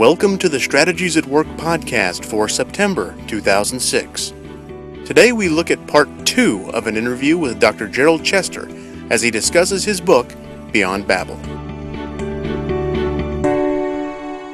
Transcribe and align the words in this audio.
Welcome 0.00 0.38
to 0.38 0.48
the 0.48 0.58
Strategies 0.58 1.18
at 1.18 1.26
Work 1.26 1.46
podcast 1.58 2.24
for 2.24 2.48
September 2.48 3.14
2006. 3.26 4.32
Today 5.04 5.32
we 5.32 5.50
look 5.50 5.70
at 5.70 5.86
part 5.86 6.08
two 6.24 6.70
of 6.72 6.86
an 6.86 6.96
interview 6.96 7.36
with 7.36 7.60
Dr. 7.60 7.86
Gerald 7.86 8.24
Chester 8.24 8.66
as 9.10 9.20
he 9.20 9.30
discusses 9.30 9.84
his 9.84 10.00
book, 10.00 10.32
Beyond 10.72 11.06
Babel. 11.06 11.36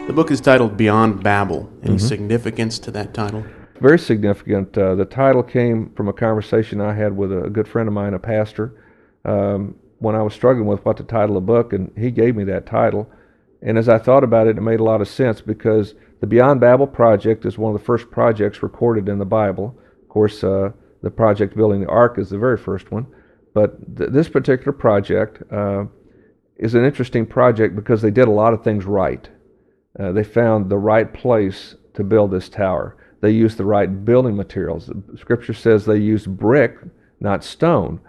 The 0.08 0.12
book 0.12 0.32
is 0.32 0.40
titled 0.40 0.76
Beyond 0.76 1.22
Babel. 1.22 1.70
Any 1.84 1.94
mm-hmm. 1.94 2.04
significance 2.04 2.80
to 2.80 2.90
that 2.90 3.14
title? 3.14 3.46
Very 3.80 4.00
significant. 4.00 4.76
Uh, 4.76 4.96
the 4.96 5.04
title 5.04 5.44
came 5.44 5.90
from 5.90 6.08
a 6.08 6.12
conversation 6.12 6.80
I 6.80 6.92
had 6.92 7.16
with 7.16 7.30
a 7.32 7.48
good 7.48 7.68
friend 7.68 7.86
of 7.86 7.94
mine, 7.94 8.14
a 8.14 8.18
pastor, 8.18 8.82
um, 9.24 9.76
when 10.00 10.16
I 10.16 10.22
was 10.22 10.34
struggling 10.34 10.66
with 10.66 10.84
what 10.84 10.96
to 10.96 11.04
title 11.04 11.36
a 11.36 11.40
book, 11.40 11.72
and 11.72 11.92
he 11.96 12.10
gave 12.10 12.34
me 12.34 12.42
that 12.42 12.66
title. 12.66 13.08
And 13.66 13.76
as 13.76 13.88
I 13.88 13.98
thought 13.98 14.22
about 14.22 14.46
it, 14.46 14.56
it 14.56 14.62
made 14.62 14.78
a 14.78 14.84
lot 14.84 15.00
of 15.00 15.08
sense 15.08 15.40
because 15.40 15.94
the 16.20 16.26
Beyond 16.26 16.60
Babel 16.60 16.86
project 16.86 17.44
is 17.44 17.58
one 17.58 17.74
of 17.74 17.80
the 17.80 17.84
first 17.84 18.10
projects 18.12 18.62
recorded 18.62 19.08
in 19.08 19.18
the 19.18 19.24
Bible. 19.24 19.76
Of 20.02 20.08
course, 20.08 20.42
uh, 20.44 20.70
the 21.02 21.10
project 21.10 21.56
building 21.56 21.80
the 21.80 21.88
ark 21.88 22.16
is 22.16 22.30
the 22.30 22.38
very 22.38 22.56
first 22.56 22.92
one. 22.92 23.08
But 23.54 23.96
th- 23.98 24.10
this 24.10 24.28
particular 24.28 24.72
project 24.72 25.42
uh, 25.52 25.86
is 26.56 26.76
an 26.76 26.84
interesting 26.84 27.26
project 27.26 27.74
because 27.74 28.00
they 28.00 28.10
did 28.12 28.28
a 28.28 28.30
lot 28.30 28.54
of 28.54 28.62
things 28.62 28.84
right. 28.84 29.28
Uh, 29.98 30.12
they 30.12 30.24
found 30.24 30.70
the 30.70 30.78
right 30.78 31.12
place 31.12 31.74
to 31.94 32.04
build 32.04 32.30
this 32.30 32.48
tower. 32.48 32.96
They 33.20 33.30
used 33.30 33.56
the 33.56 33.64
right 33.64 34.04
building 34.04 34.36
materials. 34.36 34.86
The 34.86 35.18
scripture 35.18 35.54
says 35.54 35.84
they 35.84 35.98
used 35.98 36.36
brick, 36.36 36.76
not 37.18 37.42
stone. 37.42 38.00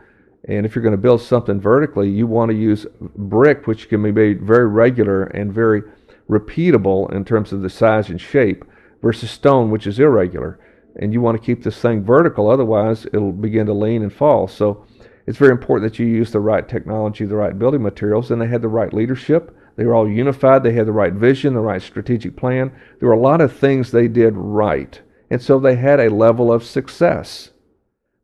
And 0.47 0.65
if 0.65 0.75
you're 0.75 0.83
going 0.83 0.93
to 0.93 0.97
build 0.97 1.21
something 1.21 1.59
vertically, 1.59 2.09
you 2.09 2.25
want 2.25 2.49
to 2.51 2.57
use 2.57 2.85
brick, 2.99 3.67
which 3.67 3.89
can 3.89 4.01
be 4.01 4.11
made 4.11 4.41
very 4.41 4.67
regular 4.67 5.23
and 5.23 5.53
very 5.53 5.83
repeatable 6.29 7.13
in 7.13 7.25
terms 7.25 7.51
of 7.51 7.61
the 7.61 7.70
size 7.70 8.09
and 8.09 8.20
shape, 8.20 8.63
versus 9.01 9.29
stone, 9.29 9.70
which 9.70 9.85
is 9.85 9.99
irregular. 9.99 10.59
And 10.95 11.13
you 11.13 11.21
want 11.21 11.39
to 11.39 11.45
keep 11.45 11.63
this 11.63 11.79
thing 11.79 12.04
vertical, 12.04 12.49
otherwise, 12.49 13.05
it'll 13.07 13.31
begin 13.31 13.65
to 13.67 13.73
lean 13.73 14.01
and 14.01 14.12
fall. 14.12 14.48
So 14.48 14.85
it's 15.27 15.37
very 15.37 15.51
important 15.51 15.91
that 15.91 15.99
you 15.99 16.05
use 16.05 16.31
the 16.31 16.39
right 16.39 16.67
technology, 16.67 17.26
the 17.26 17.35
right 17.35 17.57
building 17.57 17.84
materials, 17.84 18.32
and 18.32 18.41
they 18.41 18.48
had 18.48 18.61
the 18.61 18.67
right 18.70 18.93
leadership. 18.93 19.55
They 19.76 19.85
were 19.85 19.93
all 19.93 20.09
unified. 20.09 20.63
They 20.63 20.73
had 20.73 20.87
the 20.87 20.93
right 20.93 21.13
vision, 21.13 21.54
the 21.54 21.59
right 21.59 21.82
strategic 21.82 22.35
plan. 22.35 22.71
There 22.99 23.09
were 23.09 23.15
a 23.15 23.20
lot 23.20 23.41
of 23.41 23.55
things 23.55 23.91
they 23.91 24.07
did 24.07 24.34
right. 24.35 24.99
And 25.29 25.41
so 25.41 25.59
they 25.59 25.76
had 25.76 25.99
a 25.99 26.09
level 26.09 26.51
of 26.51 26.63
success. 26.63 27.51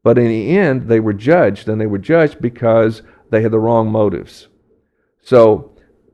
But 0.04 0.18
in 0.18 0.28
the 0.28 0.58
end, 0.58 0.90
they 0.90 1.00
were 1.00 1.14
judged, 1.14 1.70
and 1.70 1.80
they 1.80 1.88
were 1.88 1.98
judged 1.98 2.42
because 2.42 3.02
they 3.30 3.42
had 3.42 3.52
the 3.52 3.60
wrong 3.60 3.90
motives. 3.90 4.50
So 5.22 5.72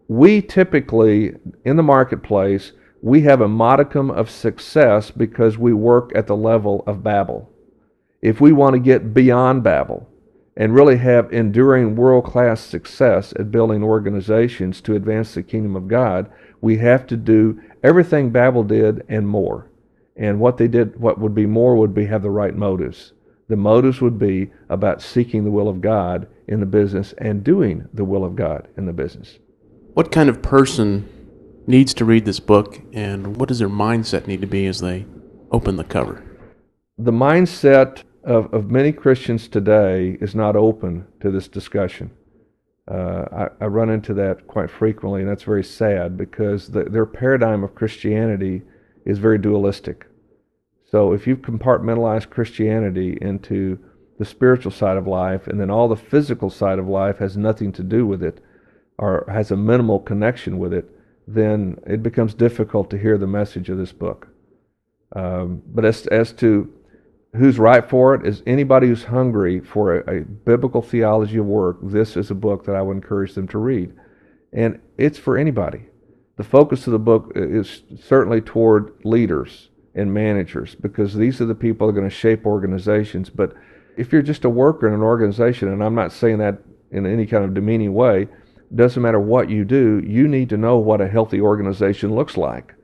we 0.08 0.42
typically, 0.42 1.36
in 1.66 1.76
the 1.76 1.84
marketplace, 1.84 2.72
we 3.02 3.22
have 3.22 3.42
a 3.42 3.48
modicum 3.48 4.12
of 4.12 4.30
success 4.30 5.10
because 5.10 5.58
we 5.58 5.74
work 5.74 6.12
at 6.16 6.28
the 6.28 6.36
level 6.36 6.84
of 6.86 7.04
Babel. 7.04 7.50
If 8.22 8.40
we 8.40 8.52
want 8.52 8.74
to 8.74 8.80
get 8.80 9.14
beyond 9.14 9.64
Babel 9.64 10.08
and 10.56 10.76
really 10.76 10.98
have 10.98 11.32
enduring 11.32 11.96
world 11.96 12.26
class 12.26 12.60
success 12.60 13.34
at 13.40 13.52
building 13.52 13.84
organizations 13.84 14.82
to 14.82 14.96
advance 14.96 15.34
the 15.34 15.42
kingdom 15.42 15.76
of 15.76 15.88
God, 15.88 16.30
we 16.62 16.78
have 16.78 17.08
to 17.08 17.16
do 17.16 17.60
everything 17.82 18.30
Babel 18.30 18.64
did 18.64 19.04
and 19.08 19.28
more. 19.28 19.72
And 20.18 20.40
what 20.40 20.58
they 20.58 20.68
did, 20.68 21.00
what 21.00 21.20
would 21.20 21.34
be 21.34 21.46
more, 21.46 21.76
would 21.78 21.94
be 21.94 22.06
have 22.08 22.22
the 22.22 22.30
right 22.30 22.54
motives 22.54 23.14
the 23.50 23.58
motives 23.58 24.00
would 24.00 24.18
be 24.18 24.52
about 24.70 25.02
seeking 25.02 25.44
the 25.44 25.52
will 25.52 25.68
of 25.68 25.82
God 25.82 26.28
in 26.48 26.60
the 26.60 26.66
business 26.66 27.14
and 27.18 27.44
doing 27.44 27.88
the 27.94 28.06
will 28.06 28.24
of 28.24 28.36
God 28.36 28.68
in 28.78 28.86
the 28.86 28.94
business. 28.94 29.40
What 29.94 30.12
kind 30.12 30.30
of 30.30 30.42
person 30.42 31.10
needs 31.68 31.94
to 31.96 32.06
read 32.06 32.26
this 32.26 32.40
book, 32.40 32.80
and 32.94 33.38
what 33.38 33.50
does 33.50 33.60
their 33.60 33.70
mindset 33.70 34.28
need 34.28 34.42
to 34.42 34.48
be 34.48 34.66
as 34.68 34.80
they 34.80 35.06
open 35.52 35.76
the 35.76 35.84
cover? 35.84 36.24
The 36.98 37.12
mindset 37.12 38.04
of, 38.24 38.54
of 38.54 38.70
many 38.70 38.92
Christians 38.92 39.48
today 39.48 40.18
is 40.22 40.36
not 40.36 40.56
open 40.56 41.08
to 41.22 41.32
this 41.32 41.48
discussion. 41.48 42.12
Uh, 42.90 43.50
I, 43.60 43.66
I, 43.66 43.68
run 43.68 43.92
into 43.92 44.16
that 44.16 44.48
quite 44.48 44.72
frequently, 44.72 45.22
and 45.22 45.30
that's 45.30 45.44
very 45.44 45.64
sad 45.64 46.18
because 46.18 46.70
the, 46.70 46.86
their 46.86 47.06
paradigm 47.06 47.64
of 47.64 47.76
Christianity 47.76 48.64
is 49.06 49.20
very 49.20 49.38
dualistic. 49.38 50.08
So 50.92 51.14
if 51.14 51.28
you've 51.28 51.42
compartmentalized 51.42 52.30
Christianity 52.30 53.18
into 53.22 53.78
the 54.18 54.26
spiritual 54.26 54.72
side 54.72 54.98
of 54.98 55.08
life, 55.08 55.48
and 55.48 55.60
then 55.60 55.70
all 55.70 55.88
the 55.88 55.96
physical 55.96 56.50
side 56.50 56.80
of 56.80 56.88
life 56.88 57.20
has 57.20 57.38
nothing 57.38 57.72
to 57.74 57.84
do 57.84 58.08
with 58.08 58.24
it, 58.24 58.44
or 58.98 59.26
has 59.32 59.52
a 59.52 59.56
minimal 59.56 60.00
connection 60.00 60.58
with 60.58 60.74
it, 60.74 60.90
then 61.28 61.78
it 61.86 62.02
becomes 62.02 62.34
difficult 62.34 62.90
to 62.90 62.98
hear 62.98 63.18
the 63.18 63.28
message 63.28 63.70
of 63.70 63.78
this 63.78 63.92
book. 63.92 64.28
Um, 65.16 65.62
but 65.68 65.86
as, 65.86 66.08
as 66.08 66.34
to 66.34 66.74
who's 67.36 67.60
right 67.60 67.88
for 67.88 68.16
it, 68.16 68.26
is 68.26 68.42
anybody 68.48 68.88
who's 68.88 69.04
hungry 69.04 69.60
for 69.60 70.00
a, 70.00 70.22
a 70.22 70.22
biblical 70.22 70.82
theology 70.82 71.38
of 71.38 71.46
work, 71.46 71.78
this 71.84 72.18
is 72.18 72.32
a 72.32 72.36
book 72.36 72.66
that 72.66 72.76
I 72.76 72.82
would 72.82 72.98
encourage 72.98 73.36
them 73.36 73.48
to 73.50 73.60
read. 73.60 73.94
And 74.52 74.80
it's 74.98 75.20
for 75.20 75.38
anybody. 75.38 75.86
The 76.38 76.44
focus 76.44 76.88
of 76.88 76.94
the 76.94 77.00
book 77.00 77.32
is 77.36 77.84
certainly 78.02 78.42
toward 78.42 78.94
leaders 79.04 79.69
and 79.96 80.14
managers 80.14 80.76
because 80.76 81.14
these 81.14 81.42
are 81.42 81.46
the 81.46 81.56
people 81.56 81.88
that 81.88 81.92
are 81.92 82.00
going 82.00 82.10
to 82.10 82.16
shape 82.16 82.46
organizations. 82.46 83.30
But 83.30 83.54
if 83.98 84.12
you're 84.12 84.22
just 84.22 84.46
a 84.46 84.50
worker 84.50 84.88
in 84.88 84.94
an 84.94 85.02
organization, 85.02 85.68
and 85.68 85.84
I'm 85.84 85.96
not 85.96 86.12
saying 86.12 86.38
that 86.40 86.60
in 86.92 87.06
any 87.06 87.26
kind 87.26 87.44
of 87.44 87.54
demeaning 87.54 87.94
way, 87.94 88.28
doesn't 88.74 89.02
matter 89.02 89.20
what 89.20 89.50
you 89.50 89.66
do, 89.66 90.02
you 90.06 90.28
need 90.28 90.50
to 90.50 90.58
know 90.58 90.78
what 90.78 91.02
a 91.02 91.08
healthy 91.08 91.42
organization 91.42 92.14
looks 92.14 92.38
like. 92.38 92.76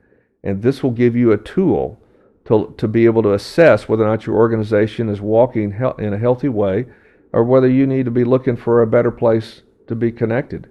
And 0.43 0.61
this 0.61 0.81
will 0.81 0.91
give 0.91 1.15
you 1.15 1.31
a 1.31 1.37
tool 1.37 1.99
to, 2.45 2.73
to 2.77 2.87
be 2.87 3.05
able 3.05 3.23
to 3.23 3.33
assess 3.33 3.87
whether 3.87 4.03
or 4.03 4.07
not 4.07 4.25
your 4.25 4.35
organization 4.35 5.09
is 5.09 5.21
walking 5.21 5.75
in 5.99 6.13
a 6.13 6.17
healthy 6.17 6.49
way 6.49 6.85
or 7.33 7.43
whether 7.43 7.67
you 7.67 7.85
need 7.85 8.05
to 8.05 8.11
be 8.11 8.23
looking 8.23 8.55
for 8.55 8.81
a 8.81 8.87
better 8.87 9.11
place 9.11 9.61
to 9.87 9.95
be 9.95 10.11
connected 10.11 10.69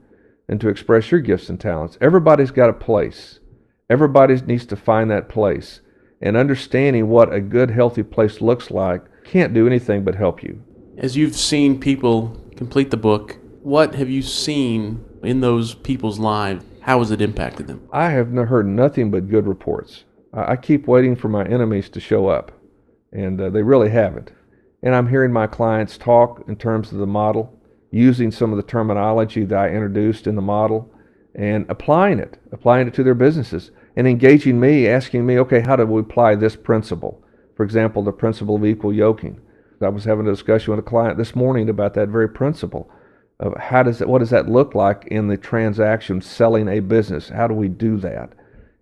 and 0.49 0.61
to 0.61 0.69
express 0.69 1.11
your 1.11 1.21
gifts 1.21 1.49
and 1.49 1.61
talents. 1.61 1.99
Everybody's 2.01 2.51
got 2.51 2.71
a 2.71 2.75
place. 2.75 3.41
Everybody 3.91 4.41
needs 4.43 4.67
to 4.67 4.77
find 4.77 5.11
that 5.11 5.29
place 5.29 5.81
and 6.25 6.39
understanding 6.39 7.09
what 7.09 7.33
a 7.33 7.41
good, 7.41 7.71
healthy 7.71 8.03
place 8.03 8.41
looks 8.41 8.71
like 8.71 9.05
can't 9.25 9.55
do 9.55 9.67
anything 9.67 10.03
but 10.03 10.15
help 10.17 10.43
you. 10.43 10.61
As 10.97 11.17
you've 11.17 11.37
seen 11.37 11.79
people 11.79 12.41
complete 12.57 12.91
the 12.91 12.97
book, 12.97 13.37
what 13.63 13.95
have 13.95 14.09
you 14.09 14.23
seen 14.23 15.05
in 15.23 15.41
those 15.41 15.75
people's 15.75 16.19
lives? 16.19 16.65
How 16.81 16.99
has 17.01 17.11
it 17.11 17.21
impacted 17.21 17.67
them? 17.67 17.87
I 17.93 18.11
have 18.11 18.33
heard 18.33 18.67
nothing 18.67 19.11
but 19.11 19.29
good 19.29 19.47
reports. 19.47 20.05
I 20.33 20.57
keep 20.57 20.87
waiting 20.89 21.15
for 21.15 21.29
my 21.29 21.45
enemies 21.45 21.89
to 21.91 22.01
show 22.01 22.29
up, 22.29 22.53
and 23.13 23.41
uh, 23.41 23.51
they 23.51 23.63
really 23.63 23.91
haven't. 23.91 24.33
And 24.83 24.95
I'm 24.95 25.09
hearing 25.09 25.33
my 25.33 25.47
clients 25.47 25.97
talk 25.97 26.45
in 26.49 26.57
terms 26.57 26.93
of 26.93 26.99
the 26.99 27.07
model, 27.07 27.59
using 27.91 28.31
some 28.31 28.51
of 28.51 28.57
the 28.57 28.63
terminology 28.63 29.45
that 29.45 29.59
I 29.59 29.69
introduced 29.69 30.27
in 30.27 30.37
the 30.37 30.43
model, 30.43 30.93
and 31.35 31.67
applying 31.69 32.19
it, 32.19 32.39
applying 32.53 32.89
it 32.89 32.95
to 32.95 33.03
their 33.03 33.15
businesses 33.15 33.71
and 33.97 34.07
engaging 34.07 34.59
me, 34.59 34.89
asking 34.89 35.25
me, 35.27 35.39
okay, 35.39 35.61
how 35.61 35.77
do 35.77 35.87
we 35.87 36.01
apply 36.01 36.35
this 36.35 36.57
principle? 36.57 37.23
For 37.57 37.65
example, 37.65 38.03
the 38.03 38.13
principle 38.13 38.57
of 38.57 38.65
equal 38.65 38.93
yoking. 38.93 39.41
I 39.81 39.89
was 39.89 40.05
having 40.05 40.27
a 40.27 40.31
discussion 40.31 40.71
with 40.71 40.81
a 40.81 40.89
client 40.89 41.19
this 41.19 41.37
morning 41.37 41.69
about 41.69 41.95
that 41.95 42.09
very 42.09 42.29
principle 42.29 42.91
of 43.41 43.55
how 43.59 43.83
does 43.83 44.01
it, 44.01 44.09
what 44.09 44.21
does 44.21 44.31
that 44.31 44.49
look 44.49 44.75
like 44.75 45.07
in 45.09 45.29
the 45.29 45.37
transaction 45.37 46.21
selling 46.21 46.69
a 46.69 46.81
business? 46.81 47.29
How 47.29 47.47
do 47.47 47.55
we 47.55 47.69
do 47.69 47.99
that? 47.99 48.33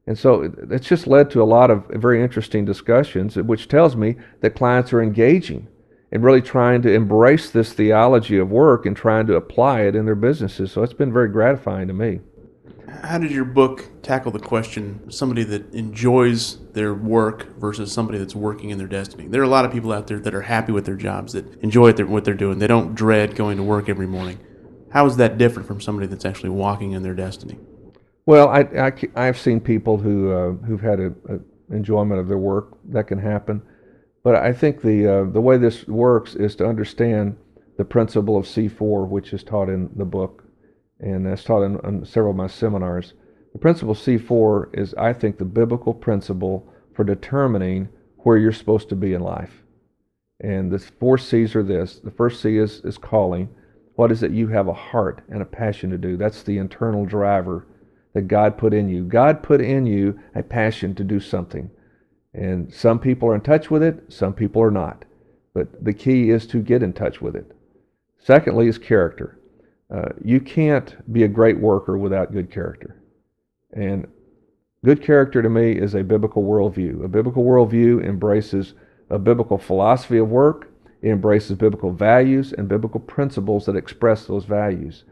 And 0.06 0.18
so 0.18 0.52
it's 0.70 0.86
just 0.86 1.06
led 1.06 1.30
to 1.30 1.42
a 1.42 1.44
lot 1.44 1.70
of 1.70 1.86
very 1.88 2.22
interesting 2.22 2.64
discussions, 2.64 3.36
which 3.36 3.68
tells 3.68 3.96
me 3.96 4.16
that 4.40 4.54
clients 4.54 4.92
are 4.92 5.02
engaging 5.02 5.68
and 6.10 6.22
really 6.22 6.42
trying 6.42 6.82
to 6.82 6.92
embrace 6.92 7.50
this 7.50 7.72
theology 7.72 8.36
of 8.36 8.50
work 8.50 8.84
and 8.84 8.96
trying 8.96 9.26
to 9.26 9.34
apply 9.34 9.82
it 9.82 9.96
in 9.96 10.04
their 10.04 10.14
businesses. 10.14 10.72
So 10.72 10.82
it's 10.82 10.92
been 10.92 11.12
very 11.12 11.28
gratifying 11.28 11.88
to 11.88 11.94
me 11.94 12.20
how 13.02 13.18
did 13.18 13.30
your 13.30 13.44
book 13.44 13.88
tackle 14.02 14.32
the 14.32 14.38
question 14.38 15.10
somebody 15.10 15.44
that 15.44 15.72
enjoys 15.74 16.58
their 16.72 16.94
work 16.94 17.56
versus 17.58 17.92
somebody 17.92 18.18
that's 18.18 18.34
working 18.34 18.70
in 18.70 18.78
their 18.78 18.86
destiny? 18.86 19.26
There 19.26 19.40
are 19.40 19.44
a 19.44 19.48
lot 19.48 19.64
of 19.64 19.72
people 19.72 19.92
out 19.92 20.06
there 20.06 20.18
that 20.20 20.34
are 20.34 20.42
happy 20.42 20.72
with 20.72 20.86
their 20.86 20.96
jobs, 20.96 21.32
that 21.32 21.62
enjoy 21.62 21.92
what 22.04 22.24
they're 22.24 22.34
doing. 22.34 22.58
They 22.58 22.66
don't 22.66 22.94
dread 22.94 23.34
going 23.34 23.56
to 23.56 23.62
work 23.62 23.88
every 23.88 24.06
morning. 24.06 24.38
How 24.90 25.06
is 25.06 25.16
that 25.16 25.38
different 25.38 25.66
from 25.66 25.80
somebody 25.80 26.06
that's 26.06 26.24
actually 26.24 26.50
walking 26.50 26.92
in 26.92 27.02
their 27.02 27.14
destiny? 27.14 27.58
Well, 28.26 28.48
I, 28.48 28.92
I, 29.16 29.24
have 29.24 29.38
seen 29.38 29.58
people 29.58 29.98
who, 29.98 30.32
uh, 30.32 30.52
who've 30.64 30.80
had 30.80 31.00
a, 31.00 31.12
a, 31.28 31.74
enjoyment 31.74 32.20
of 32.20 32.28
their 32.28 32.38
work. 32.38 32.76
That 32.90 33.06
can 33.08 33.18
happen. 33.18 33.62
But 34.22 34.36
I 34.36 34.52
think 34.52 34.82
the, 34.82 35.06
uh, 35.06 35.24
the 35.24 35.40
way 35.40 35.56
this 35.56 35.88
works 35.88 36.34
is 36.34 36.54
to 36.56 36.66
understand 36.66 37.36
the 37.78 37.84
principle 37.84 38.36
of 38.36 38.44
C4, 38.44 39.08
which 39.08 39.32
is 39.32 39.42
taught 39.42 39.68
in 39.68 39.90
the 39.96 40.04
book 40.04 40.41
and 41.02 41.26
that's 41.26 41.44
taught 41.44 41.64
in, 41.64 41.78
in 41.84 42.04
several 42.04 42.30
of 42.30 42.36
my 42.36 42.46
seminars. 42.46 43.14
The 43.52 43.58
principle 43.58 43.94
C4 43.94 44.78
is, 44.78 44.94
I 44.94 45.12
think, 45.12 45.36
the 45.36 45.44
biblical 45.44 45.92
principle 45.92 46.72
for 46.94 47.04
determining 47.04 47.88
where 48.18 48.36
you're 48.36 48.52
supposed 48.52 48.88
to 48.88 48.96
be 48.96 49.12
in 49.12 49.20
life. 49.20 49.62
And 50.40 50.70
the 50.70 50.78
four 50.78 51.18
C's 51.18 51.54
are 51.54 51.62
this. 51.62 51.98
The 51.98 52.10
first 52.10 52.40
C 52.40 52.56
is, 52.56 52.80
is 52.84 52.98
calling. 52.98 53.48
What 53.94 54.10
is 54.10 54.22
it 54.22 54.30
you 54.30 54.48
have 54.48 54.68
a 54.68 54.72
heart 54.72 55.22
and 55.28 55.42
a 55.42 55.46
passion 55.46 55.90
to 55.90 55.98
do? 55.98 56.16
That's 56.16 56.42
the 56.42 56.58
internal 56.58 57.04
driver 57.04 57.66
that 58.14 58.22
God 58.22 58.56
put 58.58 58.72
in 58.72 58.88
you. 58.88 59.04
God 59.04 59.42
put 59.42 59.60
in 59.60 59.86
you 59.86 60.18
a 60.34 60.42
passion 60.42 60.94
to 60.96 61.04
do 61.04 61.20
something. 61.20 61.70
And 62.34 62.72
some 62.72 62.98
people 62.98 63.28
are 63.28 63.34
in 63.34 63.42
touch 63.42 63.70
with 63.70 63.82
it, 63.82 64.04
some 64.08 64.32
people 64.32 64.62
are 64.62 64.70
not. 64.70 65.04
But 65.54 65.84
the 65.84 65.92
key 65.92 66.30
is 66.30 66.46
to 66.48 66.62
get 66.62 66.82
in 66.82 66.92
touch 66.92 67.20
with 67.20 67.36
it. 67.36 67.54
Secondly, 68.18 68.68
is 68.68 68.78
character. 68.78 69.38
Uh, 69.92 70.08
you 70.24 70.40
can't 70.40 70.96
be 71.12 71.22
a 71.24 71.28
great 71.28 71.58
worker 71.58 71.98
without 71.98 72.32
good 72.32 72.50
character. 72.50 72.96
And 73.74 74.06
good 74.84 75.02
character 75.02 75.42
to 75.42 75.50
me 75.50 75.72
is 75.72 75.94
a 75.94 76.02
biblical 76.02 76.42
worldview. 76.42 77.04
A 77.04 77.08
biblical 77.08 77.44
worldview 77.44 78.02
embraces 78.04 78.72
a 79.10 79.18
biblical 79.18 79.58
philosophy 79.58 80.16
of 80.16 80.30
work, 80.30 80.72
it 81.02 81.10
embraces 81.10 81.58
biblical 81.58 81.92
values 81.92 82.52
and 82.52 82.68
biblical 82.68 83.00
principles 83.00 83.66
that 83.66 83.76
express 83.76 84.26
those 84.26 84.44
values. 84.44 85.04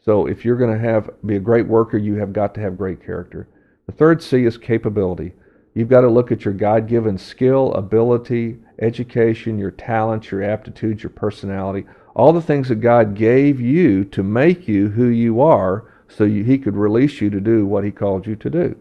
So 0.00 0.26
if 0.26 0.44
you're 0.44 0.56
going 0.56 0.72
to 0.72 0.84
have 0.84 1.10
be 1.24 1.36
a 1.36 1.40
great 1.40 1.66
worker, 1.66 1.96
you 1.96 2.16
have 2.16 2.32
got 2.32 2.54
to 2.54 2.60
have 2.60 2.76
great 2.76 3.04
character. 3.04 3.48
The 3.86 3.92
third 3.92 4.22
C 4.22 4.44
is 4.44 4.58
capability. 4.58 5.34
You've 5.74 5.88
got 5.88 6.00
to 6.00 6.08
look 6.08 6.32
at 6.32 6.44
your 6.44 6.54
God 6.54 6.88
given 6.88 7.18
skill, 7.18 7.72
ability, 7.74 8.58
education, 8.80 9.58
your 9.58 9.70
talents, 9.70 10.30
your 10.30 10.42
aptitudes, 10.42 11.02
your 11.02 11.10
personality, 11.10 11.84
all 12.14 12.32
the 12.32 12.42
things 12.42 12.68
that 12.68 12.76
God 12.76 13.14
gave 13.14 13.60
you 13.60 14.04
to 14.06 14.22
make 14.22 14.68
you 14.68 14.90
who 14.90 15.06
you 15.06 15.40
are 15.40 15.92
so 16.08 16.24
you, 16.24 16.44
He 16.44 16.58
could 16.58 16.76
release 16.76 17.20
you 17.20 17.30
to 17.30 17.40
do 17.40 17.66
what 17.66 17.84
He 17.84 17.90
called 17.90 18.26
you 18.26 18.36
to 18.36 18.50
do. 18.50 18.76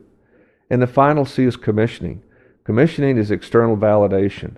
And 0.70 0.82
the 0.82 0.88
final 0.88 1.26
C 1.26 1.44
is 1.44 1.58
commissioning. 1.58 2.24
Commissioning 2.64 3.18
is 3.18 3.32
external 3.32 3.76
validation. 3.76 4.56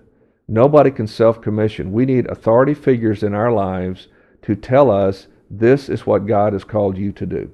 Nobody 0.48 0.92
can 0.92 1.08
self 1.08 1.42
commission. 1.42 1.92
We 1.92 2.06
need 2.06 2.28
authority 2.28 2.74
figures 2.74 3.24
in 3.24 3.34
our 3.34 3.52
lives 3.52 4.08
to 4.44 4.56
tell 4.56 4.92
us 4.92 5.28
this 5.50 5.90
is 5.90 6.06
what 6.06 6.28
God 6.28 6.54
has 6.54 6.64
called 6.64 6.98
you 6.98 7.12
to 7.14 7.26
do. 7.26 7.52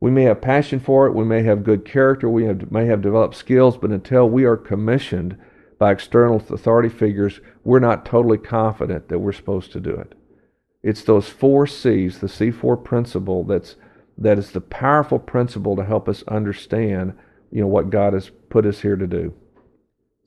We 0.00 0.10
may 0.10 0.24
have 0.24 0.40
passion 0.40 0.80
for 0.80 1.06
it, 1.06 1.14
we 1.14 1.24
may 1.24 1.42
have 1.42 1.64
good 1.64 1.84
character, 1.84 2.28
we 2.28 2.44
have, 2.44 2.70
may 2.70 2.86
have 2.86 3.02
developed 3.02 3.36
skills, 3.36 3.76
but 3.76 3.90
until 3.90 4.28
we 4.28 4.44
are 4.44 4.56
commissioned 4.56 5.36
by 5.78 5.92
external 5.92 6.36
authority 6.36 6.88
figures, 6.88 7.40
we're 7.64 7.78
not 7.78 8.04
totally 8.04 8.38
confident 8.38 9.08
that 9.08 9.18
we're 9.18 9.32
supposed 9.32 9.72
to 9.72 9.80
do 9.80 9.94
it. 9.94 10.14
It's 10.84 11.02
those 11.02 11.30
four 11.30 11.66
C's, 11.66 12.18
the 12.18 12.26
C4 12.26 12.84
principle, 12.84 13.42
that's 13.42 13.76
that 14.18 14.38
is 14.38 14.50
the 14.50 14.60
powerful 14.60 15.18
principle 15.18 15.74
to 15.76 15.84
help 15.84 16.08
us 16.08 16.22
understand, 16.28 17.14
you 17.50 17.62
know, 17.62 17.66
what 17.66 17.90
God 17.90 18.12
has 18.12 18.30
put 18.50 18.66
us 18.66 18.82
here 18.82 18.94
to 18.94 19.06
do. 19.06 19.34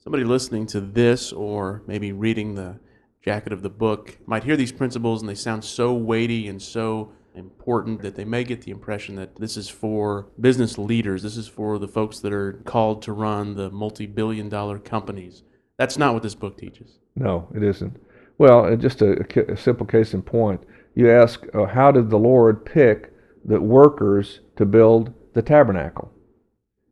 Somebody 0.04 0.24
listening 0.24 0.66
to 0.68 0.82
this 0.82 1.32
or 1.32 1.84
maybe 1.86 2.12
reading 2.12 2.56
the 2.56 2.80
jacket 3.24 3.54
of 3.54 3.62
the 3.62 3.70
book 3.70 4.18
might 4.26 4.44
hear 4.44 4.58
these 4.58 4.72
principles 4.72 5.22
and 5.22 5.30
they 5.30 5.36
sound 5.36 5.64
so 5.64 5.94
weighty 5.94 6.48
and 6.48 6.62
so 6.62 7.12
important 7.36 8.02
that 8.02 8.16
they 8.16 8.26
may 8.26 8.44
get 8.44 8.64
the 8.64 8.72
impression 8.72 9.16
that 9.16 9.36
this 9.36 9.58
is 9.58 9.70
for 9.70 10.28
business 10.42 10.78
leaders. 10.78 11.22
This 11.22 11.38
is 11.38 11.48
for 11.48 11.78
the 11.78 11.88
folks 11.88 12.20
that 12.22 12.34
are 12.34 12.54
called 12.66 13.04
to 13.04 13.14
run 13.14 13.54
the 13.54 13.70
multi 13.70 14.08
billion 14.08 14.50
dollar 14.50 14.80
companies. 14.80 15.44
That's 15.78 15.98
not 15.98 16.16
what 16.16 16.24
this 16.24 16.36
book 16.36 16.58
teaches. 16.58 16.98
No, 17.16 17.48
it 17.56 17.62
isn't. 17.62 17.96
Well, 18.38 18.76
just 18.76 19.02
a, 19.02 19.52
a 19.52 19.58
simple 19.58 19.86
case 19.86 20.14
in 20.14 20.22
point. 20.22 20.62
You 20.96 21.12
ask, 21.12 21.46
uh, 21.54 21.66
how 21.66 21.92
did 21.92 22.10
the 22.10 22.20
Lord 22.20 22.66
pick 22.66 23.14
the 23.46 23.60
workers 23.60 24.42
to 24.56 24.66
build 24.66 25.14
the 25.34 25.42
tabernacle? 25.42 26.12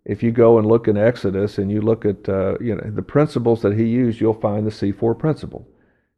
If 0.06 0.22
you 0.22 0.32
go 0.32 0.60
and 0.60 0.68
look 0.68 0.88
in 0.88 0.98
Exodus 0.98 1.58
and 1.58 1.72
you 1.72 1.82
look 1.82 2.06
at 2.06 2.30
uh, 2.30 2.58
you 2.60 2.76
know 2.76 2.92
the 2.92 3.02
principles 3.02 3.62
that 3.64 3.78
he 3.78 3.86
used, 3.86 4.22
you'll 4.22 4.34
find 4.34 4.66
the 4.66 4.72
C4 4.72 5.18
principle. 5.18 5.68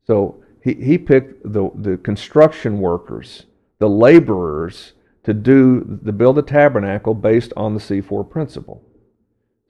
So 0.06 0.44
he, 0.64 0.74
he 0.74 0.98
picked 0.98 1.42
the, 1.44 1.70
the 1.76 1.98
construction 1.98 2.80
workers 2.80 3.46
the 3.80 3.90
laborers 3.90 4.94
to 5.24 5.34
do 5.34 6.00
the 6.04 6.12
build 6.12 6.38
the 6.38 6.42
tabernacle 6.42 7.14
based 7.14 7.54
on 7.58 7.74
the 7.74 7.80
C4 7.80 8.30
principle. 8.30 8.82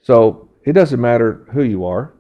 So 0.02 0.50
it 0.64 0.74
doesn't 0.74 1.02
matter 1.02 1.46
who 1.52 1.64
you 1.64 1.86
are, 1.86 2.14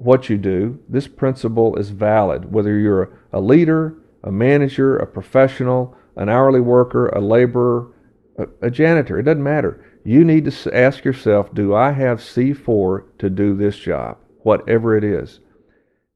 what 0.00 0.28
you 0.28 0.38
do, 0.38 0.78
this 0.88 1.06
principle 1.06 1.76
is 1.76 1.90
valid, 1.90 2.52
whether 2.52 2.78
you're 2.78 3.18
a 3.32 3.40
leader, 3.40 3.96
a 4.24 4.32
manager, 4.32 4.96
a 4.96 5.06
professional, 5.06 5.96
an 6.16 6.28
hourly 6.28 6.60
worker, 6.60 7.08
a 7.08 7.20
laborer, 7.20 7.92
a, 8.38 8.46
a 8.66 8.70
janitor. 8.70 9.18
It 9.18 9.24
doesn't 9.24 9.42
matter. 9.42 9.84
You 10.04 10.24
need 10.24 10.50
to 10.50 10.76
ask 10.76 11.04
yourself, 11.04 11.52
do 11.54 11.74
I 11.74 11.92
have 11.92 12.20
C4 12.20 13.18
to 13.18 13.30
do 13.30 13.54
this 13.54 13.78
job, 13.78 14.18
whatever 14.42 14.96
it 14.96 15.04
is? 15.04 15.40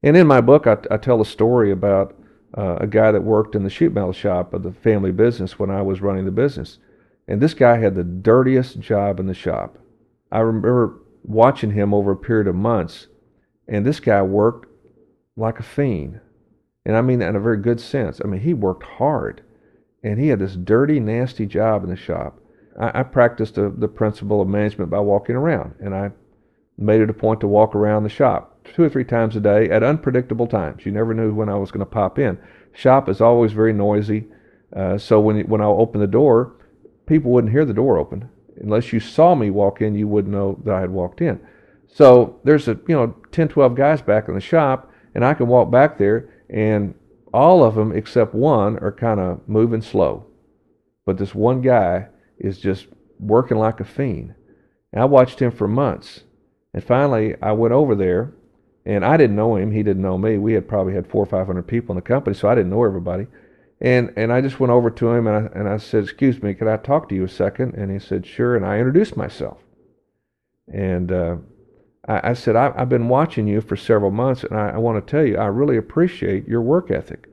And 0.01 0.17
in 0.17 0.27
my 0.27 0.41
book, 0.41 0.67
I, 0.67 0.77
I 0.89 0.97
tell 0.97 1.21
a 1.21 1.25
story 1.25 1.71
about 1.71 2.15
uh, 2.57 2.77
a 2.79 2.87
guy 2.87 3.11
that 3.11 3.23
worked 3.23 3.55
in 3.55 3.63
the 3.63 3.69
sheet 3.69 3.93
metal 3.93 4.13
shop 4.13 4.53
of 4.53 4.63
the 4.63 4.71
family 4.71 5.11
business 5.11 5.59
when 5.59 5.69
I 5.69 5.81
was 5.81 6.01
running 6.01 6.25
the 6.25 6.31
business. 6.31 6.79
And 7.27 7.41
this 7.41 7.53
guy 7.53 7.77
had 7.77 7.95
the 7.95 8.03
dirtiest 8.03 8.79
job 8.79 9.19
in 9.19 9.27
the 9.27 9.33
shop. 9.33 9.77
I 10.31 10.39
remember 10.39 11.01
watching 11.23 11.71
him 11.71 11.93
over 11.93 12.11
a 12.11 12.17
period 12.17 12.47
of 12.47 12.55
months, 12.55 13.07
and 13.67 13.85
this 13.85 13.99
guy 13.99 14.21
worked 14.21 14.69
like 15.35 15.59
a 15.59 15.63
fiend. 15.63 16.19
And 16.85 16.95
I 16.95 17.01
mean 17.01 17.19
that 17.19 17.29
in 17.29 17.35
a 17.35 17.41
very 17.41 17.57
good 17.57 17.79
sense. 17.79 18.21
I 18.23 18.27
mean, 18.27 18.41
he 18.41 18.53
worked 18.53 18.83
hard, 18.83 19.41
and 20.03 20.19
he 20.19 20.27
had 20.27 20.39
this 20.39 20.55
dirty, 20.55 20.99
nasty 20.99 21.45
job 21.45 21.83
in 21.83 21.89
the 21.89 21.95
shop. 21.95 22.39
I, 22.79 22.99
I 22.99 23.03
practiced 23.03 23.57
a, 23.57 23.69
the 23.69 23.87
principle 23.87 24.41
of 24.41 24.47
management 24.47 24.91
by 24.91 24.99
walking 24.99 25.35
around, 25.35 25.75
and 25.79 25.95
I 25.95 26.11
made 26.77 27.01
it 27.01 27.09
a 27.09 27.13
point 27.13 27.39
to 27.39 27.47
walk 27.47 27.73
around 27.73 28.03
the 28.03 28.09
shop 28.09 28.51
two 28.65 28.83
or 28.83 28.89
three 28.89 29.03
times 29.03 29.35
a 29.35 29.39
day 29.39 29.69
at 29.69 29.83
unpredictable 29.83 30.47
times. 30.47 30.85
You 30.85 30.91
never 30.91 31.13
knew 31.13 31.33
when 31.33 31.49
I 31.49 31.55
was 31.55 31.71
going 31.71 31.85
to 31.85 31.85
pop 31.85 32.19
in. 32.19 32.37
Shop 32.73 33.07
is 33.07 33.21
always 33.21 33.53
very 33.53 33.73
noisy, 33.73 34.25
uh, 34.75 34.97
so 34.97 35.19
when 35.19 35.41
when 35.47 35.61
I 35.61 35.65
opened 35.65 36.03
the 36.03 36.07
door, 36.07 36.53
people 37.05 37.31
wouldn't 37.31 37.53
hear 37.53 37.65
the 37.65 37.73
door 37.73 37.97
open 37.97 38.29
unless 38.57 38.93
you 38.93 38.99
saw 38.99 39.35
me 39.35 39.49
walk 39.49 39.81
in. 39.81 39.95
You 39.95 40.07
wouldn't 40.07 40.33
know 40.33 40.59
that 40.65 40.75
I 40.75 40.81
had 40.81 40.91
walked 40.91 41.21
in. 41.21 41.39
So 41.87 42.39
there's 42.43 42.67
a 42.67 42.79
you 42.87 42.95
know 42.95 43.15
10, 43.31 43.49
12 43.49 43.75
guys 43.75 44.01
back 44.01 44.27
in 44.27 44.35
the 44.35 44.41
shop, 44.41 44.91
and 45.13 45.23
I 45.23 45.33
can 45.33 45.47
walk 45.47 45.71
back 45.71 45.97
there, 45.97 46.29
and 46.49 46.93
all 47.33 47.63
of 47.63 47.75
them 47.75 47.91
except 47.91 48.33
one 48.33 48.77
are 48.79 48.91
kind 48.91 49.19
of 49.19 49.47
moving 49.47 49.81
slow, 49.81 50.25
but 51.05 51.17
this 51.17 51.35
one 51.35 51.61
guy 51.61 52.07
is 52.37 52.59
just 52.59 52.87
working 53.19 53.57
like 53.57 53.79
a 53.79 53.85
fiend. 53.85 54.35
And 54.91 55.01
I 55.01 55.05
watched 55.05 55.41
him 55.41 55.51
for 55.51 55.67
months, 55.67 56.21
and 56.73 56.83
finally 56.83 57.35
I 57.41 57.51
went 57.51 57.73
over 57.73 57.95
there 57.95 58.33
and 58.85 59.03
I 59.03 59.17
didn't 59.17 59.35
know 59.35 59.55
him. 59.55 59.71
He 59.71 59.83
didn't 59.83 60.03
know 60.03 60.17
me. 60.17 60.37
We 60.37 60.53
had 60.53 60.67
probably 60.67 60.93
had 60.93 61.07
four 61.07 61.23
or 61.23 61.25
five 61.25 61.47
hundred 61.47 61.67
people 61.67 61.93
in 61.93 61.97
the 61.97 62.01
company, 62.01 62.35
so 62.35 62.47
I 62.47 62.55
didn't 62.55 62.69
know 62.69 62.83
everybody. 62.83 63.27
And 63.81 64.13
and 64.15 64.31
I 64.31 64.41
just 64.41 64.59
went 64.59 64.71
over 64.71 64.89
to 64.91 65.09
him 65.09 65.27
and 65.27 65.49
I, 65.49 65.59
and 65.59 65.67
I 65.67 65.77
said, 65.77 66.03
"Excuse 66.03 66.41
me, 66.41 66.53
could 66.53 66.67
I 66.67 66.77
talk 66.77 67.09
to 67.09 67.15
you 67.15 67.23
a 67.23 67.29
second? 67.29 67.73
And 67.73 67.91
he 67.91 67.99
said, 67.99 68.25
"Sure." 68.25 68.55
And 68.55 68.65
I 68.65 68.77
introduced 68.77 69.17
myself. 69.17 69.57
And 70.71 71.11
uh, 71.11 71.37
I, 72.07 72.31
I, 72.31 72.33
said, 72.33 72.55
I, 72.55 72.77
have 72.77 72.89
been 72.89 73.09
watching 73.09 73.47
you 73.47 73.61
for 73.61 73.75
several 73.75 74.11
months, 74.11 74.43
and 74.43 74.57
I, 74.57 74.71
I 74.71 74.77
want 74.77 75.05
to 75.05 75.11
tell 75.11 75.25
you, 75.25 75.37
I 75.37 75.45
really 75.45 75.77
appreciate 75.77 76.47
your 76.47 76.61
work 76.61 76.91
ethic. 76.91 77.29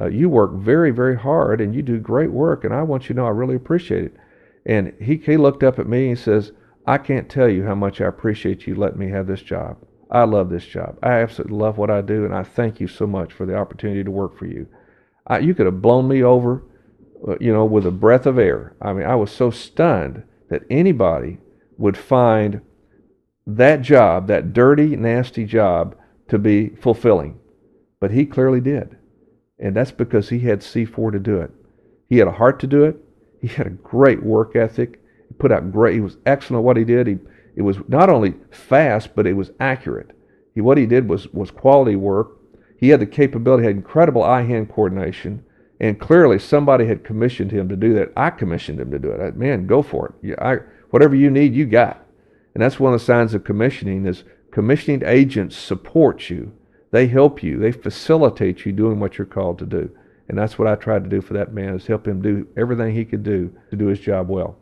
Uh, 0.00 0.06
you 0.06 0.28
work 0.28 0.54
very, 0.54 0.90
very 0.90 1.16
hard, 1.16 1.60
and 1.60 1.74
you 1.74 1.82
do 1.82 1.98
great 1.98 2.30
work, 2.30 2.64
and 2.64 2.74
I 2.74 2.82
want 2.82 3.04
you 3.04 3.14
to 3.14 3.20
know 3.20 3.26
I 3.26 3.30
really 3.30 3.56
appreciate 3.56 4.04
it. 4.04 4.16
And 4.64 4.94
he, 5.00 5.16
he 5.16 5.36
looked 5.36 5.62
up 5.62 5.78
at 5.78 5.88
me 5.88 6.08
and 6.08 6.18
says, 6.18 6.52
I 6.86 6.98
can't 6.98 7.28
tell 7.28 7.48
you 7.48 7.64
how 7.64 7.74
much 7.74 8.00
I 8.00 8.06
appreciate 8.06 8.66
you 8.66 8.74
letting 8.74 8.98
me 8.98 9.10
have 9.10 9.26
this 9.26 9.42
job. 9.42 9.78
I 10.10 10.24
love 10.24 10.50
this 10.50 10.66
job. 10.66 10.98
I 11.02 11.20
absolutely 11.20 11.56
love 11.56 11.78
what 11.78 11.90
I 11.90 12.00
do, 12.00 12.24
and 12.24 12.34
I 12.34 12.42
thank 12.42 12.80
you 12.80 12.88
so 12.88 13.06
much 13.06 13.32
for 13.32 13.46
the 13.46 13.56
opportunity 13.56 14.04
to 14.04 14.10
work 14.10 14.38
for 14.38 14.46
you. 14.46 14.66
I, 15.26 15.38
you 15.38 15.54
could 15.54 15.66
have 15.66 15.82
blown 15.82 16.08
me 16.08 16.22
over, 16.22 16.62
uh, 17.26 17.36
you 17.40 17.52
know, 17.52 17.64
with 17.64 17.86
a 17.86 17.90
breath 17.90 18.26
of 18.26 18.38
air. 18.38 18.74
I 18.80 18.92
mean, 18.92 19.06
I 19.06 19.14
was 19.14 19.30
so 19.30 19.50
stunned 19.50 20.24
that 20.48 20.62
anybody 20.68 21.38
would 21.78 21.96
find 21.96 22.60
that 23.46 23.82
job, 23.82 24.28
that 24.28 24.52
dirty, 24.52 24.96
nasty 24.96 25.44
job, 25.44 25.96
to 26.28 26.38
be 26.38 26.70
fulfilling. 26.70 27.38
But 28.00 28.10
he 28.10 28.24
clearly 28.26 28.60
did. 28.60 28.96
And 29.58 29.76
that's 29.76 29.92
because 29.92 30.28
he 30.28 30.40
had 30.40 30.60
C4 30.60 31.12
to 31.12 31.18
do 31.18 31.40
it. 31.40 31.50
He 32.08 32.18
had 32.18 32.28
a 32.28 32.32
heart 32.32 32.60
to 32.60 32.66
do 32.66 32.84
it. 32.84 32.96
He 33.40 33.48
had 33.48 33.66
a 33.66 33.70
great 33.70 34.22
work 34.22 34.56
ethic. 34.56 35.00
He 35.28 35.34
put 35.34 35.52
out 35.52 35.72
great, 35.72 35.94
he 35.94 36.00
was 36.00 36.18
excellent 36.26 36.60
at 36.60 36.64
what 36.64 36.76
he 36.76 36.84
did. 36.84 37.06
He 37.06 37.18
it 37.54 37.62
was 37.62 37.78
not 37.88 38.08
only 38.08 38.34
fast, 38.50 39.14
but 39.14 39.26
it 39.26 39.34
was 39.34 39.52
accurate. 39.60 40.10
He, 40.54 40.60
what 40.60 40.78
he 40.78 40.86
did 40.86 41.08
was, 41.08 41.28
was 41.32 41.50
quality 41.50 41.96
work. 41.96 42.38
He 42.78 42.88
had 42.88 43.00
the 43.00 43.06
capability, 43.06 43.64
had 43.64 43.76
incredible 43.76 44.22
eye 44.22 44.42
hand 44.42 44.70
coordination, 44.70 45.44
and 45.80 46.00
clearly 46.00 46.38
somebody 46.38 46.86
had 46.86 47.04
commissioned 47.04 47.50
him 47.50 47.68
to 47.68 47.76
do 47.76 47.94
that. 47.94 48.12
I 48.16 48.30
commissioned 48.30 48.80
him 48.80 48.90
to 48.90 48.98
do 48.98 49.10
it. 49.10 49.20
I, 49.20 49.30
man, 49.32 49.66
go 49.66 49.82
for 49.82 50.14
it. 50.22 50.38
I, 50.40 50.56
whatever 50.90 51.14
you 51.14 51.30
need, 51.30 51.54
you 51.54 51.66
got. 51.66 52.01
And 52.54 52.62
that's 52.62 52.80
one 52.80 52.92
of 52.92 53.00
the 53.00 53.04
signs 53.04 53.34
of 53.34 53.44
commissioning 53.44 54.06
is 54.06 54.24
commissioning 54.50 55.02
agents 55.04 55.56
support 55.56 56.28
you. 56.30 56.52
They 56.90 57.06
help 57.06 57.42
you. 57.42 57.58
They 57.58 57.72
facilitate 57.72 58.66
you 58.66 58.72
doing 58.72 59.00
what 59.00 59.16
you're 59.16 59.26
called 59.26 59.58
to 59.60 59.66
do. 59.66 59.90
And 60.28 60.38
that's 60.38 60.58
what 60.58 60.68
I 60.68 60.74
tried 60.74 61.04
to 61.04 61.10
do 61.10 61.20
for 61.20 61.34
that 61.34 61.52
man 61.52 61.74
is 61.74 61.86
help 61.86 62.06
him 62.06 62.20
do 62.20 62.46
everything 62.56 62.94
he 62.94 63.04
could 63.04 63.22
do 63.22 63.52
to 63.70 63.76
do 63.76 63.86
his 63.86 64.00
job 64.00 64.28
well. 64.28 64.58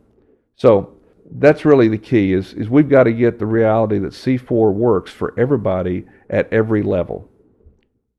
So 0.55 0.97
that's 1.39 1.65
really 1.65 1.87
the 1.87 1.97
key 1.97 2.33
is, 2.33 2.53
is 2.53 2.69
we've 2.69 2.89
got 2.89 3.03
to 3.03 3.13
get 3.13 3.39
the 3.39 3.45
reality 3.45 3.99
that 3.99 4.13
C4 4.13 4.73
works 4.73 5.11
for 5.11 5.33
everybody 5.39 6.05
at 6.29 6.51
every 6.51 6.83
level. 6.83 7.29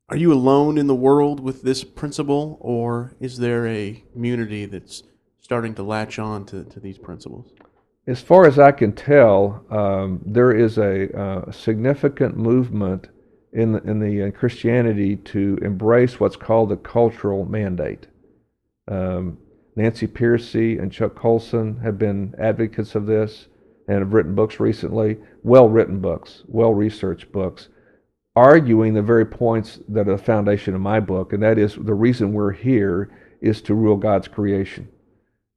Are 0.09 0.17
you 0.17 0.33
alone 0.33 0.77
in 0.77 0.87
the 0.87 0.95
world 0.95 1.39
with 1.39 1.63
this 1.63 1.83
principle, 1.83 2.57
or 2.59 3.15
is 3.19 3.37
there 3.37 3.65
a 3.67 4.03
community 4.13 4.65
that's 4.65 5.03
starting 5.39 5.73
to 5.75 5.83
latch 5.83 6.19
on 6.19 6.45
to, 6.47 6.63
to 6.65 6.79
these 6.79 6.97
principles? 6.97 7.51
As 8.05 8.21
far 8.21 8.45
as 8.45 8.59
I 8.59 8.71
can 8.73 8.91
tell, 8.91 9.63
um, 9.69 10.21
there 10.25 10.51
is 10.51 10.77
a 10.77 11.17
uh, 11.17 11.51
significant 11.51 12.35
movement 12.35 13.07
in 13.53 13.71
the, 13.71 13.83
in 13.83 13.99
the 13.99 14.23
uh, 14.23 14.31
Christianity 14.31 15.15
to 15.15 15.57
embrace 15.61 16.19
what's 16.19 16.35
called 16.35 16.69
the 16.69 16.75
cultural 16.75 17.45
mandate. 17.45 18.07
Um, 18.89 19.37
Nancy 19.77 20.07
Pearcey 20.07 20.81
and 20.81 20.91
Chuck 20.91 21.15
Colson 21.15 21.79
have 21.81 21.97
been 21.97 22.35
advocates 22.37 22.93
of 22.95 23.05
this 23.05 23.47
and 23.87 23.99
have 23.99 24.13
written 24.13 24.35
books 24.35 24.59
recently, 24.59 25.17
well 25.41 25.69
written 25.69 25.99
books, 25.99 26.43
well 26.47 26.73
researched 26.73 27.31
books, 27.31 27.69
arguing 28.35 28.93
the 28.93 29.01
very 29.01 29.25
points 29.25 29.79
that 29.87 30.09
are 30.09 30.17
the 30.17 30.23
foundation 30.23 30.75
of 30.75 30.81
my 30.81 30.99
book, 30.99 31.31
and 31.31 31.41
that 31.41 31.57
is 31.57 31.75
the 31.75 31.93
reason 31.93 32.33
we're 32.33 32.51
here 32.51 33.09
is 33.41 33.61
to 33.61 33.73
rule 33.73 33.97
God's 33.97 34.27
creation. 34.27 34.89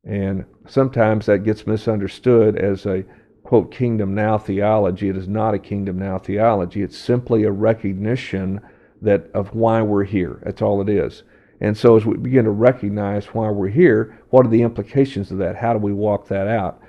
And 0.07 0.45
sometimes 0.69 1.27
that 1.27 1.45
gets 1.45 1.67
misunderstood 1.67 2.57
as 2.57 2.87
a 2.87 3.05
quote 3.43 3.71
kingdom 3.73 4.15
now 4.15 4.39
theology. 4.39 5.09
It 5.09 5.17
is 5.17 5.29
not 5.29 5.55
a 5.55 5.59
kingdom 5.59 5.99
now 5.99 6.19
theology. 6.19 6.83
It's 6.83 6.97
simply 6.97 7.45
a 7.45 7.51
recognition 7.51 8.61
that 9.03 9.29
of 9.35 9.55
why 9.55 9.83
we're 9.83 10.05
here. 10.05 10.41
That's 10.45 10.63
all 10.63 10.81
it 10.81 10.89
is. 10.89 11.23
And 11.61 11.77
so 11.77 11.97
as 11.97 12.05
we 12.05 12.17
begin 12.17 12.45
to 12.45 12.51
recognize 12.51 13.27
why 13.27 13.51
we're 13.51 13.69
here, 13.69 14.19
what 14.31 14.47
are 14.47 14.51
the 14.51 14.63
implications 14.63 15.31
of 15.31 15.39
that? 15.39 15.57
How 15.57 15.73
do 15.73 15.79
we 15.79 15.93
walk 15.93 16.29
that 16.29 16.47
out? 16.47 16.81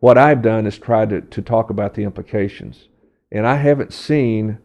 What 0.00 0.18
I've 0.18 0.42
done 0.42 0.66
is 0.66 0.78
tried 0.78 1.10
to, 1.10 1.20
to 1.22 1.42
talk 1.42 1.70
about 1.70 1.94
the 1.94 2.02
implications. 2.02 2.88
And 3.30 3.46
I 3.46 3.56
haven't 3.56 3.92
seen 3.92 4.58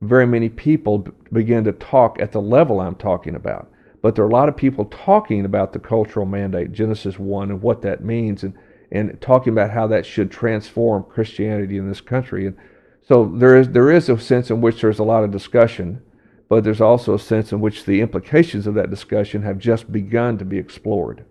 very 0.00 0.26
many 0.26 0.48
people 0.48 1.06
begin 1.32 1.64
to 1.64 1.72
talk 1.72 2.20
at 2.20 2.32
the 2.32 2.40
level 2.40 2.80
I'm 2.80 2.94
talking 2.94 3.34
about. 3.34 3.70
But 4.02 4.14
there 4.14 4.24
are 4.24 4.28
a 4.28 4.32
lot 4.32 4.48
of 4.48 4.56
people 4.56 4.84
talking 4.86 5.44
about 5.44 5.72
the 5.72 5.78
cultural 5.78 6.26
mandate, 6.26 6.72
Genesis 6.72 7.18
1, 7.18 7.50
and 7.50 7.62
what 7.62 7.82
that 7.82 8.04
means, 8.04 8.42
and, 8.42 8.54
and 8.92 9.20
talking 9.20 9.52
about 9.52 9.70
how 9.70 9.86
that 9.88 10.06
should 10.06 10.30
transform 10.30 11.04
Christianity 11.04 11.76
in 11.76 11.88
this 11.88 12.00
country. 12.00 12.46
And 12.46 12.56
so 13.02 13.32
there 13.36 13.56
is, 13.56 13.70
there 13.70 13.90
is 13.90 14.08
a 14.08 14.18
sense 14.18 14.50
in 14.50 14.60
which 14.60 14.80
there's 14.80 14.98
a 14.98 15.04
lot 15.04 15.24
of 15.24 15.30
discussion, 15.30 16.02
but 16.48 16.62
there's 16.62 16.80
also 16.80 17.14
a 17.14 17.18
sense 17.18 17.52
in 17.52 17.60
which 17.60 17.84
the 17.84 18.00
implications 18.00 18.66
of 18.66 18.74
that 18.74 18.90
discussion 18.90 19.42
have 19.42 19.58
just 19.58 19.90
begun 19.90 20.38
to 20.38 20.44
be 20.44 20.58
explored. 20.58 21.24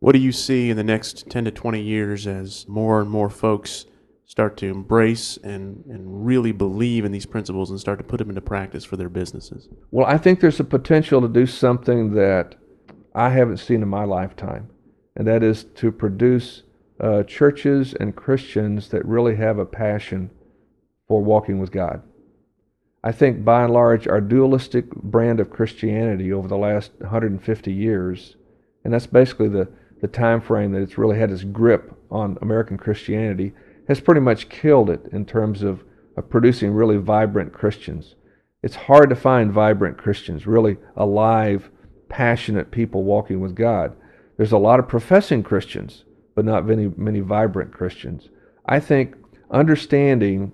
What 0.00 0.12
do 0.12 0.18
you 0.18 0.32
see 0.32 0.70
in 0.70 0.76
the 0.76 0.82
next 0.82 1.30
10 1.30 1.44
to 1.44 1.50
20 1.52 1.80
years 1.80 2.26
as 2.26 2.66
more 2.66 3.00
and 3.00 3.08
more 3.08 3.30
folks 3.30 3.86
start 4.32 4.56
to 4.56 4.66
embrace 4.66 5.36
and, 5.44 5.84
and 5.90 6.24
really 6.24 6.52
believe 6.52 7.04
in 7.04 7.12
these 7.12 7.26
principles 7.26 7.68
and 7.68 7.78
start 7.78 7.98
to 7.98 8.02
put 8.02 8.16
them 8.16 8.30
into 8.30 8.40
practice 8.40 8.82
for 8.82 8.96
their 8.96 9.10
businesses? 9.10 9.68
Well, 9.90 10.06
I 10.06 10.16
think 10.16 10.40
there's 10.40 10.58
a 10.58 10.64
potential 10.64 11.20
to 11.20 11.28
do 11.28 11.44
something 11.44 12.14
that 12.14 12.54
I 13.14 13.28
haven't 13.28 13.58
seen 13.58 13.82
in 13.82 13.88
my 13.88 14.04
lifetime, 14.04 14.70
and 15.14 15.26
that 15.26 15.42
is 15.42 15.64
to 15.74 15.92
produce 15.92 16.62
uh, 16.98 17.24
churches 17.24 17.92
and 17.92 18.16
Christians 18.16 18.88
that 18.88 19.04
really 19.04 19.36
have 19.36 19.58
a 19.58 19.66
passion 19.66 20.30
for 21.08 21.22
walking 21.22 21.58
with 21.58 21.70
God. 21.70 22.02
I 23.04 23.12
think 23.12 23.44
by 23.44 23.64
and 23.64 23.72
large, 23.74 24.08
our 24.08 24.22
dualistic 24.22 24.88
brand 24.94 25.40
of 25.40 25.50
Christianity 25.50 26.32
over 26.32 26.48
the 26.48 26.56
last 26.56 26.92
150 27.00 27.70
years, 27.70 28.36
and 28.82 28.94
that's 28.94 29.06
basically 29.06 29.50
the, 29.50 29.68
the 30.00 30.08
time 30.08 30.40
frame 30.40 30.72
that 30.72 30.80
it's 30.80 30.96
really 30.96 31.18
had 31.18 31.30
its 31.30 31.44
grip 31.44 31.94
on 32.10 32.38
American 32.40 32.78
Christianity, 32.78 33.52
has 33.88 34.00
pretty 34.00 34.20
much 34.20 34.48
killed 34.48 34.90
it 34.90 35.06
in 35.12 35.24
terms 35.24 35.62
of, 35.62 35.84
of 36.16 36.30
producing 36.30 36.72
really 36.72 36.96
vibrant 36.96 37.52
Christians. 37.52 38.14
It's 38.62 38.76
hard 38.76 39.10
to 39.10 39.16
find 39.16 39.52
vibrant 39.52 39.98
Christians, 39.98 40.46
really 40.46 40.76
alive, 40.96 41.70
passionate 42.08 42.70
people 42.70 43.02
walking 43.02 43.40
with 43.40 43.56
God. 43.56 43.96
There's 44.36 44.52
a 44.52 44.58
lot 44.58 44.78
of 44.78 44.88
professing 44.88 45.42
Christians, 45.42 46.04
but 46.34 46.44
not 46.44 46.66
many, 46.66 46.90
many 46.96 47.20
vibrant 47.20 47.72
Christians. 47.72 48.28
I 48.66 48.78
think 48.78 49.16
understanding 49.50 50.52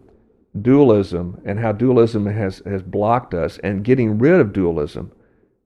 dualism 0.60 1.40
and 1.44 1.60
how 1.60 1.72
dualism 1.72 2.26
has, 2.26 2.62
has 2.64 2.82
blocked 2.82 3.34
us 3.34 3.58
and 3.58 3.84
getting 3.84 4.18
rid 4.18 4.40
of 4.40 4.52
dualism, 4.52 5.12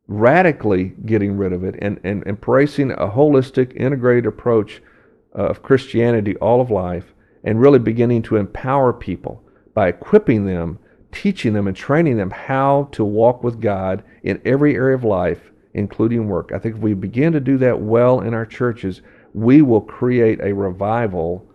radically 0.08 0.92
getting 1.06 1.36
rid 1.36 1.52
of 1.52 1.62
it, 1.62 1.76
and, 1.80 2.00
and 2.02 2.24
embracing 2.26 2.90
a 2.90 3.08
holistic, 3.08 3.74
integrated 3.76 4.26
approach 4.26 4.82
uh, 5.38 5.44
of 5.44 5.62
Christianity 5.62 6.36
all 6.36 6.60
of 6.60 6.70
life 6.70 7.14
and 7.44 7.60
really 7.60 7.78
beginning 7.78 8.22
to 8.22 8.36
empower 8.36 8.92
people 8.92 9.42
by 9.74 9.88
equipping 9.88 10.46
them, 10.46 10.78
teaching 11.10 11.52
them, 11.52 11.66
and 11.66 11.76
training 11.76 12.16
them 12.16 12.30
how 12.30 12.88
to 12.92 13.04
walk 13.04 13.42
with 13.42 13.60
God 13.60 14.02
in 14.22 14.40
every 14.44 14.74
area 14.74 14.94
of 14.94 15.04
life, 15.04 15.50
including 15.74 16.28
work. 16.28 16.52
I 16.54 16.58
think 16.58 16.76
if 16.76 16.82
we 16.82 16.94
begin 16.94 17.32
to 17.32 17.40
do 17.40 17.58
that 17.58 17.80
well 17.80 18.20
in 18.20 18.34
our 18.34 18.46
churches, 18.46 19.02
we 19.34 19.62
will 19.62 19.80
create 19.80 20.40
a 20.40 20.54
revival 20.54 21.46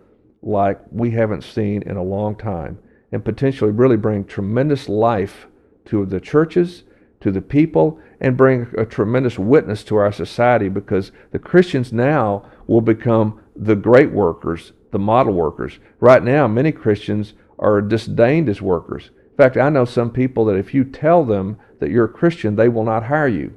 like 0.42 0.80
we 0.90 1.10
haven't 1.10 1.42
seen 1.42 1.82
in 1.82 1.96
a 1.96 2.02
long 2.02 2.36
time 2.36 2.78
and 3.10 3.24
potentially 3.24 3.70
really 3.70 3.96
bring 3.96 4.24
tremendous 4.24 4.88
life 4.88 5.46
to 5.86 6.04
the 6.04 6.20
churches, 6.20 6.84
to 7.20 7.32
the 7.32 7.40
people, 7.40 7.98
and 8.20 8.36
bring 8.36 8.66
a 8.76 8.84
tremendous 8.84 9.38
witness 9.38 9.82
to 9.84 9.96
our 9.96 10.12
society 10.12 10.68
because 10.68 11.12
the 11.30 11.38
Christians 11.38 11.92
now 11.92 12.44
will 12.66 12.80
become 12.80 13.40
the 13.56 13.76
great 13.76 14.12
workers 14.12 14.72
the 14.90 14.98
model 14.98 15.32
workers. 15.32 15.78
Right 16.00 16.22
now, 16.22 16.46
many 16.46 16.72
Christians 16.72 17.34
are 17.58 17.80
disdained 17.80 18.48
as 18.48 18.62
workers. 18.62 19.10
In 19.30 19.36
fact, 19.36 19.56
I 19.56 19.68
know 19.68 19.84
some 19.84 20.10
people 20.10 20.44
that 20.46 20.56
if 20.56 20.74
you 20.74 20.84
tell 20.84 21.24
them 21.24 21.58
that 21.80 21.90
you're 21.90 22.06
a 22.06 22.12
Christian, 22.12 22.56
they 22.56 22.68
will 22.68 22.84
not 22.84 23.04
hire 23.04 23.28
you 23.28 23.54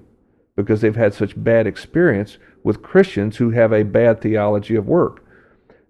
because 0.55 0.81
they've 0.81 0.95
had 0.95 1.13
such 1.13 1.41
bad 1.41 1.65
experience 1.65 2.37
with 2.63 2.83
Christians 2.83 3.37
who 3.37 3.51
have 3.51 3.73
a 3.73 3.83
bad 3.83 4.21
theology 4.21 4.75
of 4.75 4.87
work. 4.87 5.25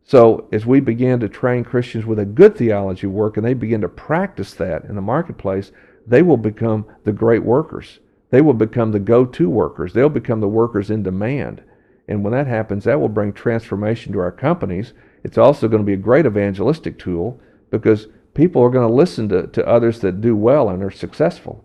So, 0.04 0.48
as 0.52 0.66
we 0.66 0.80
begin 0.80 1.20
to 1.20 1.30
train 1.30 1.64
Christians 1.64 2.06
with 2.06 2.20
a 2.20 2.26
good 2.26 2.56
theology 2.56 3.08
of 3.08 3.14
work 3.14 3.38
and 3.38 3.46
they 3.46 3.54
begin 3.54 3.82
to 3.82 3.90
practice 3.90 4.54
that 4.56 4.84
in 4.86 4.96
the 4.96 5.02
marketplace, 5.02 5.72
they 6.08 6.22
will 6.22 6.38
become 6.38 6.86
the 7.04 7.12
great 7.12 7.44
workers. 7.44 8.00
They 8.30 8.42
will 8.42 8.54
become 8.54 8.92
the 8.92 9.00
go 9.00 9.26
to 9.26 9.50
workers. 9.50 9.94
They'll 9.94 10.10
become 10.10 10.40
the 10.40 10.48
workers 10.48 10.90
in 10.90 11.04
demand. 11.04 11.64
And 12.08 12.24
when 12.24 12.34
that 12.34 12.48
happens, 12.48 12.86
that 12.86 13.00
will 13.00 13.10
bring 13.10 13.34
transformation 13.34 14.14
to 14.14 14.20
our 14.20 14.32
companies 14.32 14.94
it's 15.24 15.38
also 15.38 15.68
going 15.68 15.82
to 15.82 15.86
be 15.86 15.94
a 15.94 15.98
great 15.98 16.26
evangelistic 16.26 16.98
tool 16.98 17.40
because 17.70 18.08
people 18.34 18.62
are 18.62 18.70
going 18.70 18.88
to 18.88 18.94
listen 18.94 19.30
to, 19.30 19.48
to 19.48 19.68
others 19.68 20.00
that 20.00 20.22
do 20.22 20.36
well 20.36 20.70
and 20.70 20.84
are 20.84 20.92
successful. 20.92 21.64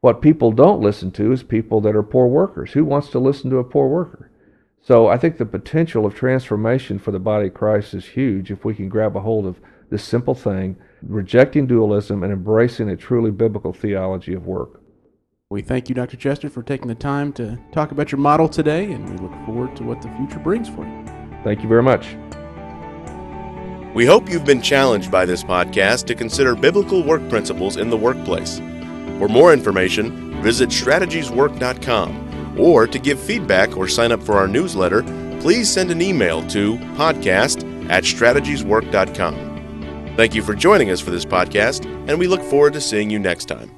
What 0.00 0.22
people 0.22 0.52
don't 0.52 0.80
listen 0.80 1.10
to 1.12 1.32
is 1.32 1.42
people 1.42 1.80
that 1.80 1.96
are 1.96 2.02
poor 2.02 2.26
workers. 2.26 2.72
Who 2.72 2.84
wants 2.84 3.08
to 3.10 3.18
listen 3.18 3.50
to 3.50 3.58
a 3.58 3.64
poor 3.64 3.88
worker? 3.88 4.30
So 4.80 5.08
I 5.08 5.18
think 5.18 5.36
the 5.36 5.44
potential 5.44 6.06
of 6.06 6.14
transformation 6.14 6.98
for 6.98 7.10
the 7.10 7.18
body 7.18 7.48
of 7.48 7.54
Christ 7.54 7.94
is 7.94 8.06
huge 8.06 8.50
if 8.50 8.64
we 8.64 8.74
can 8.74 8.88
grab 8.88 9.16
a 9.16 9.20
hold 9.20 9.44
of 9.44 9.60
this 9.90 10.04
simple 10.04 10.34
thing, 10.34 10.76
rejecting 11.02 11.66
dualism 11.66 12.22
and 12.22 12.32
embracing 12.32 12.88
a 12.88 12.96
truly 12.96 13.30
biblical 13.30 13.72
theology 13.72 14.34
of 14.34 14.46
work. 14.46 14.80
We 15.50 15.62
thank 15.62 15.88
you, 15.88 15.94
Dr. 15.94 16.18
Chester, 16.18 16.50
for 16.50 16.62
taking 16.62 16.88
the 16.88 16.94
time 16.94 17.32
to 17.34 17.58
talk 17.72 17.90
about 17.90 18.12
your 18.12 18.20
model 18.20 18.48
today, 18.48 18.92
and 18.92 19.08
we 19.08 19.16
look 19.16 19.32
forward 19.46 19.74
to 19.76 19.82
what 19.82 20.02
the 20.02 20.10
future 20.10 20.38
brings 20.38 20.68
for 20.68 20.84
you. 20.84 21.04
Thank 21.42 21.62
you 21.62 21.68
very 21.68 21.82
much. 21.82 22.16
We 23.98 24.06
hope 24.06 24.30
you've 24.30 24.44
been 24.44 24.62
challenged 24.62 25.10
by 25.10 25.26
this 25.26 25.42
podcast 25.42 26.06
to 26.06 26.14
consider 26.14 26.54
biblical 26.54 27.02
work 27.02 27.28
principles 27.28 27.76
in 27.76 27.90
the 27.90 27.96
workplace. 27.96 28.60
For 29.18 29.26
more 29.26 29.52
information, 29.52 30.40
visit 30.40 30.68
strategieswork.com 30.68 32.56
or 32.56 32.86
to 32.86 32.98
give 33.00 33.18
feedback 33.18 33.76
or 33.76 33.88
sign 33.88 34.12
up 34.12 34.22
for 34.22 34.36
our 34.36 34.46
newsletter, 34.46 35.02
please 35.40 35.68
send 35.68 35.90
an 35.90 36.00
email 36.00 36.46
to 36.46 36.76
podcast 36.94 37.90
at 37.90 38.04
strategieswork.com. 38.04 40.14
Thank 40.16 40.36
you 40.36 40.42
for 40.42 40.54
joining 40.54 40.90
us 40.90 41.00
for 41.00 41.10
this 41.10 41.24
podcast, 41.24 41.84
and 42.08 42.20
we 42.20 42.28
look 42.28 42.42
forward 42.42 42.74
to 42.74 42.80
seeing 42.80 43.10
you 43.10 43.18
next 43.18 43.46
time. 43.46 43.77